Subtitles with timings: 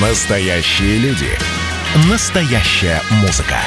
[0.00, 1.28] Настоящие люди.
[2.10, 3.58] Настоящая музыка.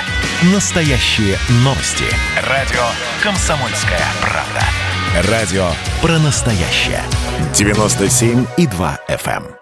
[0.54, 2.04] Настоящие новости.
[2.46, 2.84] Радио
[3.24, 5.32] «Комсомольская правда».
[5.32, 5.70] Радио
[6.02, 7.02] про настоящее.
[7.54, 9.54] 97,2 FM.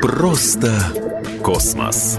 [0.00, 0.76] Просто
[1.44, 2.18] космос.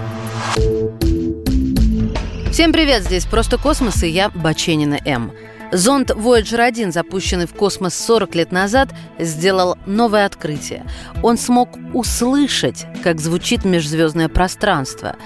[2.50, 5.32] Всем привет, здесь «Просто космос» и я, Баченина М.
[5.72, 10.84] Зонд Voyager 1, запущенный в космос 40 лет назад, сделал новое открытие.
[11.22, 15.16] Он смог услышать, как звучит межзвездное пространство.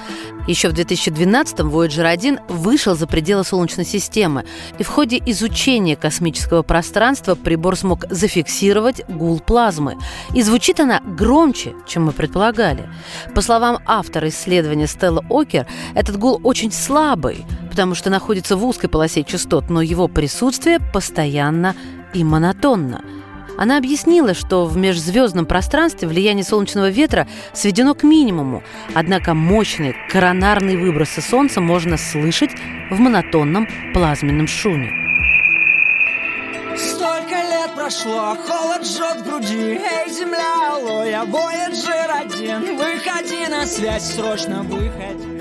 [0.46, 4.44] Еще в 2012-м Voyager 1 вышел за пределы Солнечной системы,
[4.78, 9.96] и в ходе изучения космического пространства прибор смог зафиксировать гул плазмы.
[10.32, 12.88] И звучит она громче, чем мы предполагали.
[13.34, 17.44] По словам автора исследования Стелла Окер, этот гул очень слабый,
[17.76, 21.76] потому что находится в узкой полосе частот, но его присутствие постоянно
[22.14, 23.04] и монотонно.
[23.58, 28.62] Она объяснила, что в межзвездном пространстве влияние солнечного ветра сведено к минимуму,
[28.94, 32.52] однако мощные коронарные выбросы Солнца можно слышать
[32.90, 34.90] в монотонном плазменном шуме.
[36.78, 44.14] Столько лет прошло, холод жжет груди Эй, земля, алло, я Voyager один Выходи на связь,
[44.14, 45.35] срочно выходи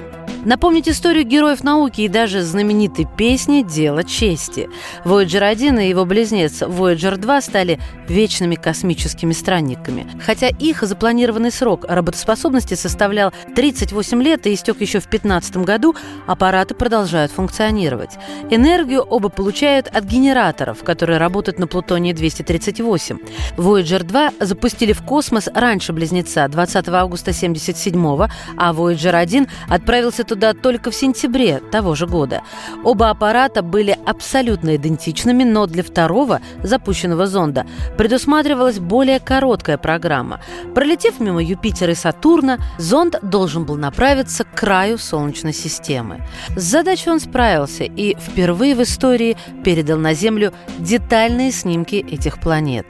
[0.46, 4.70] Напомнить историю героев науки и даже знаменитой песни «Дело чести».
[5.04, 10.06] Voyager 1 и его близнец Voyager 2 стали вечными космическими странниками.
[10.24, 15.96] Хотя их запланированный срок работоспособности составлял 38 лет и истек еще в 2015 году,
[16.28, 18.12] аппараты продолжают функционировать.
[18.52, 23.18] Энергию оба получают от генераторов, которые работают на Плутонии-238.
[23.58, 30.34] Voyager 2 запустили в космос раньше близнеца 20 августа 1977 а Voyager 1 отправился туда
[30.36, 32.41] туда только в сентябре того же года.
[32.83, 37.66] Оба аппарата были абсолютно идентичными, но для второго запущенного зонда
[37.97, 40.41] предусматривалась более короткая программа.
[40.73, 46.22] Пролетев мимо Юпитера и Сатурна, зонд должен был направиться к краю Солнечной системы.
[46.57, 52.88] С задачей он справился и впервые в истории передал на Землю детальные снимки этих планет.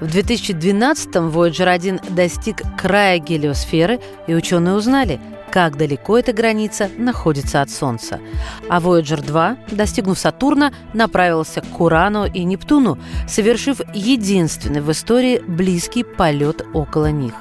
[0.00, 7.60] В 2012-м Voyager 1 достиг края гелиосферы, и ученые узнали– как далеко эта граница находится
[7.60, 8.20] от Солнца.
[8.68, 16.04] А Voyager 2, достигнув Сатурна, направился к Урану и Нептуну, совершив единственный в истории близкий
[16.04, 17.34] полет около них.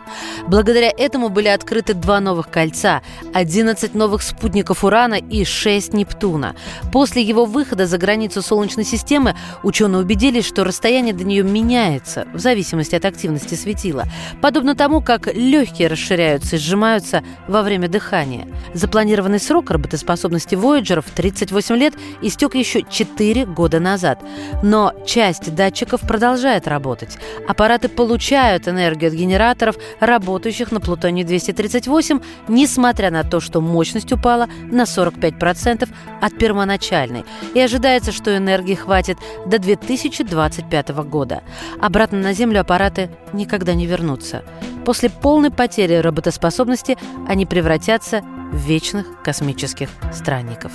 [0.47, 3.01] Благодаря этому были открыты два новых кольца,
[3.33, 6.55] 11 новых спутников Урана и 6 Нептуна.
[6.91, 12.39] После его выхода за границу Солнечной системы ученые убедились, что расстояние до нее меняется в
[12.39, 14.05] зависимости от активности светила,
[14.41, 18.47] подобно тому, как легкие расширяются и сжимаются во время дыхания дыхания.
[18.73, 24.23] Запланированный срок работоспособности Voyager в 38 лет истек еще 4 года назад.
[24.63, 27.17] Но часть датчиков продолжает работать.
[27.47, 34.83] Аппараты получают энергию от генераторов, работающих на Плутоне-238, несмотря на то, что мощность упала на
[34.83, 35.89] 45%
[36.21, 37.25] от первоначальной.
[37.53, 41.43] И ожидается, что энергии хватит до 2025 года.
[41.81, 44.43] Обратно на Землю аппараты никогда не вернутся.
[44.85, 46.97] После полной потери работоспособности
[47.27, 50.71] они превратятся в вечных космических странников.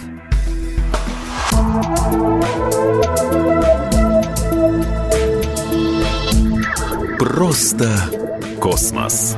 [7.19, 7.91] Просто
[8.61, 9.37] космос.